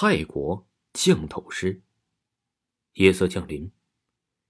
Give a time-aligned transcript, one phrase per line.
[0.00, 1.82] 泰国降头师。
[2.92, 3.68] 夜色降临，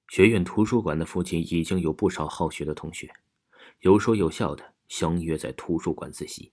[0.07, 3.11] 学院图书馆的附近已经有不少好学的同学，
[3.81, 6.53] 有说有笑的相约在图书馆自习。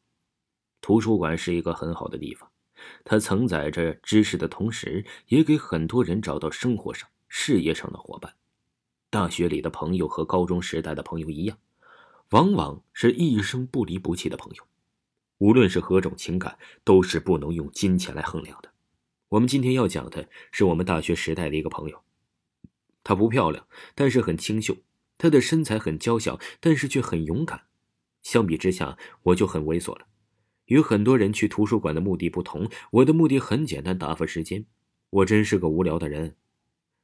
[0.80, 2.50] 图书馆是一个很好的地方，
[3.04, 8.34] 它承载着知识的同时，也给很多人找到生活上、事业上的伙伴。
[9.10, 11.58] 大学里的朋友和高中时代的朋友一样，
[12.30, 14.64] 往往是一生不离不弃的朋友。
[15.40, 18.72] 无论是何种情感，都是不能用金钱来衡量的。
[19.36, 22.02] 我们今天要讲的是我们大学时代的一个朋友，
[23.04, 24.76] 她不漂亮，但是很清秀；
[25.18, 27.64] 她的身材很娇小，但是却很勇敢。
[28.24, 30.08] 相比之下，我就很猥琐了。
[30.68, 34.66] 与很多人去图书馆的目的不同，我的目的很简单，打发时间。
[35.10, 36.38] 我真是个无聊的人。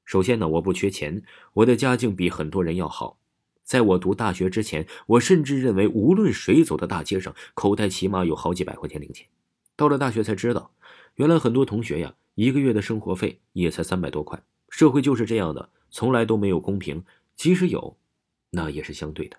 [0.06, 1.24] 首先呢，我不缺钱，
[1.56, 3.20] 我的家境比很多人要好。
[3.66, 9.28] 在我读大学之前，我甚至认为，无论谁走到大街上，口袋起码有好几百块钱零钱。
[9.76, 10.74] 到了大学才知道，
[11.16, 14.42] 原来很多同学呀，一个月的生活费也才三百多块。
[14.70, 17.04] 社会就是这样的，从来都没有公平，
[17.36, 17.98] 即使有，
[18.50, 19.38] 那也是相对的。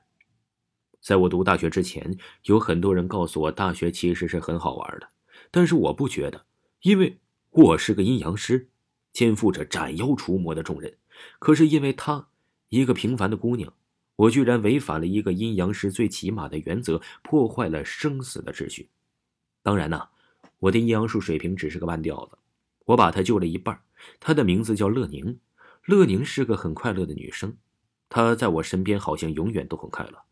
[1.01, 5.09] 在我读大学之前，有很多人告诉我，大学其实是很好玩的，
[5.51, 6.45] 但是我不觉得，
[6.83, 7.19] 因为
[7.51, 8.69] 我是个阴阳师，
[9.13, 10.95] 肩负着斩妖除魔的重任。
[11.39, 12.29] 可是因为她，
[12.69, 13.73] 一个平凡的姑娘。
[14.15, 18.91] 我居然违反了一个阴阳师最起码的原则，破坏了生死的秩序。
[19.63, 20.09] 当然呢，
[20.59, 22.39] 我的阴阳术水平只是个半吊子。
[22.87, 23.83] 我把她救了一半。
[24.21, 25.39] 她的名字叫乐宁。
[25.85, 27.57] 乐宁是个很快乐的女生，
[28.09, 30.23] 她在我身边好像永远都很快乐。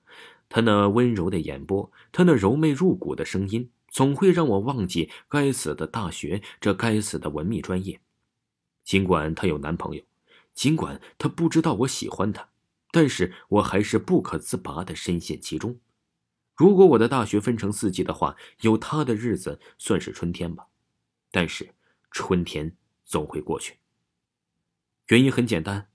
[0.49, 8.01] 她那温柔的眼波，她那柔媚入骨的声音，总会让我忘记该死的大学，这该死的文秘专业。
[8.85, 10.03] 尽管她有男朋友，
[10.55, 12.49] 尽管她不知道我喜欢她。
[12.93, 15.79] 但是我还是不可自拔的深陷其中。
[16.57, 20.67] 如果我的大学分成四季的话，有他的日子算是春天吧。
[21.31, 21.73] 但是
[22.11, 23.79] 春天总会过去。
[25.09, 25.89] 原因很简单，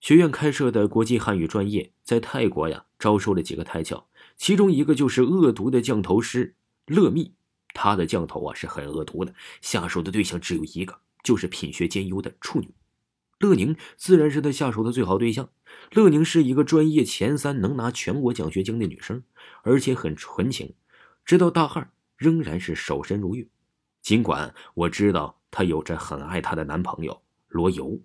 [0.00, 6.56] 学院开设的国际汉语专业在泰国呀招收了几个胎教，其中一个就是恶毒的降头师
[6.86, 7.34] 乐密。
[7.74, 12.74] 他的降头啊是很恶毒的，下手的对象只有一个，就是品学兼优的处女。
[13.38, 15.50] 乐宁自然是他下手的最好对象。
[15.92, 19.24] 乐宁是一个专业前三、能拿全国奖学金的女生，
[19.62, 20.74] 而且很纯情，
[21.24, 23.50] 直到大二仍然是守身如玉。
[24.00, 28.00] 尽管我知道她有着很爱她的男朋友罗游，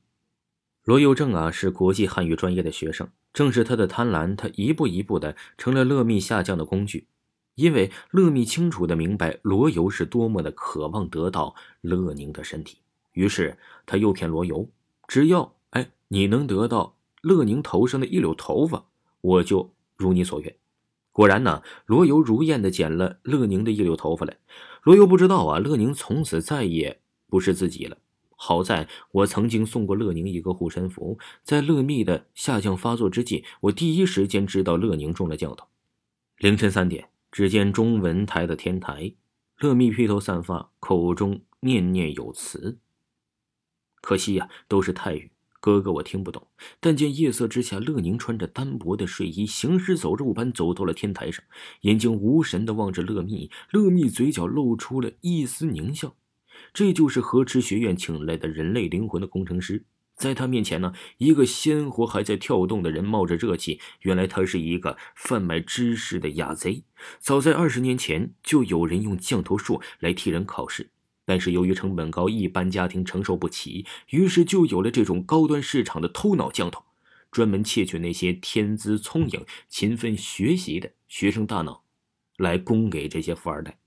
[0.84, 7.08] 罗游正啊是国际汉语专业的学生，正是他的贪婪，他一步一步的成了乐密下降的工具。
[7.56, 12.78] 因为乐密清楚的明白罗游是多么的渴望得到乐宁的身体，
[13.14, 14.70] 于是他诱骗罗游。
[15.08, 18.86] 只要哎，你能得到乐宁头上的一绺头发，
[19.22, 20.56] 我就如你所愿。
[21.12, 24.38] 果然呢，罗游如愿的剪了乐宁的一绺头发来。
[24.84, 27.98] 罗游不知道啊，乐宁从此再也不是自己了。
[28.40, 35.68] 好在我曾经送过乐宁一个护身符，在乐密的下降发作之际，我第一时间知道乐宁中了降头。
[36.38, 39.14] 凌晨三点，只见中文台的天台，
[39.58, 42.78] 乐密披头散发，口中念念有词。
[44.02, 46.48] 可惜呀，都是泰语，哥哥我听不懂。
[46.80, 51.44] 但见夜色之下，乐宁穿着单薄的睡衣，行尸走肉般走到了天台上，
[51.82, 53.50] 眼睛无神的望着乐密。
[53.72, 56.16] 乐密嘴角露出了一丝狞笑。
[56.74, 59.86] 这就是河池学院请来的人类灵魂的工程师。
[60.16, 63.80] 在他面前呢，一个鲜活还在跳动的人冒着热气。
[64.02, 66.84] 原来他是一个贩卖知识的雅贼。
[67.20, 70.90] 早在二十年前，就有人用降头术来替人考试。
[71.24, 76.84] 但是由于成本高，一般家庭承受不起，于是就有了这种高端市场的偷脑降头，
[77.30, 81.84] 专门窃取那些天资聪颖、勤奋学习的学生大脑，
[82.38, 83.78] 来供给这些富二代。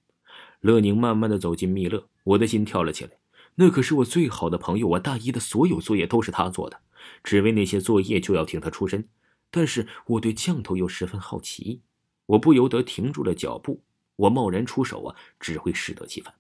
[0.60, 3.12] 乐宁慢慢的走进密勒，我的心跳了起来。
[3.54, 6.81] 那可是我最好的朋友，我大一的所有作业都是他做的，
[7.25, 9.09] 只为那些作业就要听他出身。
[9.50, 11.82] 但是我对降头又十分好奇，
[12.26, 13.82] 我不由得停住了脚步。
[14.16, 16.34] 我贸然出手啊，只会适得其反。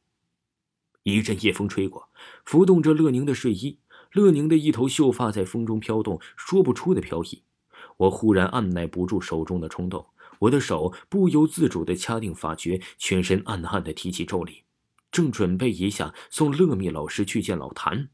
[1.02, 2.10] 一阵夜风吹过，
[2.44, 3.78] 浮动着乐宁的睡衣，
[4.12, 7.42] 乐宁的一头秀发在风中飘动，说不出的飘逸。
[7.96, 10.06] 我忽然按耐不住手中的冲动，
[10.40, 14.64] 我的手不由自主地掐定发诀，全身暗暗地提起咒力，
[15.10, 18.08] 正准备一下送乐密老师去见老谭。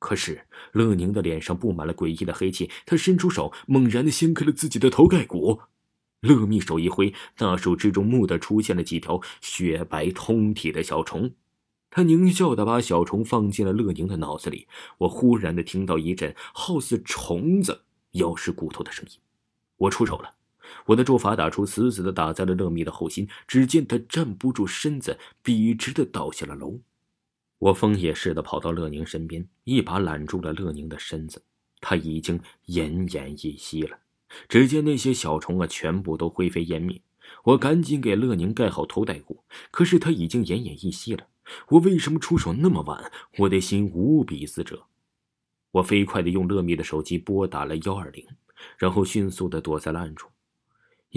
[0.00, 5.60] 可是乐宁的脸上布满了诡异的黑气，他伸出手，猛然地掀开了自己的头盖骨。
[6.20, 11.32] 乐密手一挥，大手之中蓦地出现了几条雪白通体的小虫。
[11.90, 14.66] 他狞笑的把小虫放进了乐宁的脑子里，
[14.98, 17.82] 我忽然的听到一阵好似虫子
[18.12, 19.18] 咬食骨头的声音，
[19.76, 20.34] 我出手了，
[20.86, 26.80] 我的咒法打出，死死的打在了乐密的后心，只见他站不住身子，笔直的倒下了楼。
[27.58, 31.42] 我疯也似的跑到乐宁身边，一把揽住了乐宁的身子。
[31.80, 33.98] 他已经奄奄一息了。
[34.48, 37.00] 只见那些小虫啊，全部都灰飞烟灭。
[37.44, 41.26] 我赶紧给乐宁盖好头戴骨，可是他已经奄奄一息了。
[41.68, 43.10] 我为什么出手那么晚？
[43.38, 44.84] 我的心无比自责。
[45.70, 48.26] 我飞快地用乐密的手机拨打了幺二零，
[48.76, 50.28] 然后迅速地躲在了暗处，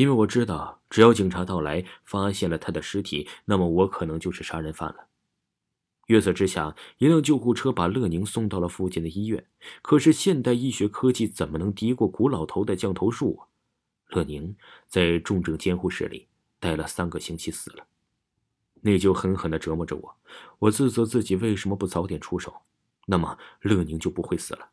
[0.02, 5.10] 因为我知道，只要警察到来，发现了他的尸体，那么我可能就是杀人犯了。
[6.08, 9.46] 月色之下，一辆救护车把乐宁送到了附近的医院。
[9.84, 13.46] 可是现代医学科技怎么能敌过古老头的降头术啊？
[14.08, 14.56] 乐宁
[14.88, 16.28] 在重症监护室里
[16.60, 17.86] 待了三个星期，死了。
[18.82, 20.18] 内疚狠狠地折磨着我，
[20.58, 22.52] 我自责自己为什么不早点出手，
[23.06, 24.72] 那么乐宁就不会死了。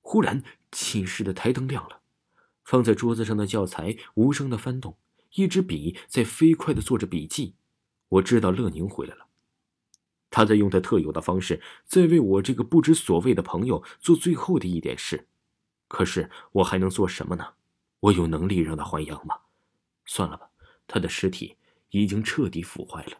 [0.00, 2.00] 忽然，寝室的台灯亮了，
[2.72, 4.96] 放在桌子上的教材无声的翻动，
[5.34, 7.54] 一支笔在飞快的做着笔记。
[8.08, 9.26] 我知道乐宁回来了，
[10.30, 15.28] 他在用他特有的方式，在为我这个不知所谓的朋友做最后的一点事。
[15.86, 17.46] 可是我还能做什么呢？
[18.00, 19.36] 我有能力让他还阳吗？
[20.06, 20.48] 算了吧，
[20.86, 21.58] 他的尸体
[21.90, 23.18] 已经彻底腐坏了。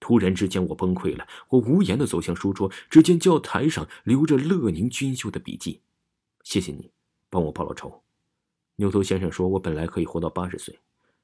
[0.00, 1.24] 突然之间，我崩溃了。
[1.50, 5.82] 我无言的走向书桌，只见教台上留着乐宁军秀的笔记。
[6.42, 6.90] 谢谢你，
[7.28, 8.02] 帮我报了仇。
[8.80, 10.80] 牛头先生说，我本来可以活到八十岁，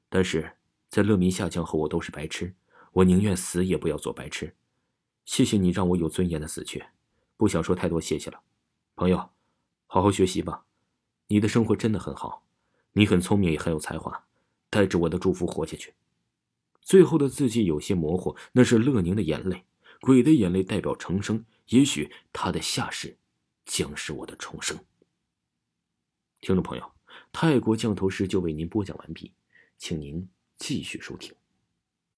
[0.09, 0.57] 但是
[0.89, 2.53] 在乐民下降后，我都是白痴。
[2.91, 4.55] 我宁愿死也不要做白痴。
[5.25, 6.85] 谢谢你让我有尊严的死去。
[7.35, 8.39] 不想说太多谢谢了，
[8.95, 9.17] 朋友，
[9.87, 10.65] 好好学习吧。
[11.29, 12.43] 你的生活真的很好，
[12.93, 14.27] 你很聪明也很有才华，
[14.69, 15.95] 带着我的祝福活下去。
[16.79, 19.65] 最后的字迹有些模糊，那是乐宁的眼泪。
[20.01, 23.17] 鬼的眼泪代表重生，也许他的下世
[23.65, 24.77] 将是我的重生。
[26.39, 26.91] 听众朋友，
[27.31, 29.31] 泰国降头师就为您播讲完毕，
[29.77, 30.27] 请您
[30.57, 31.33] 继续收听。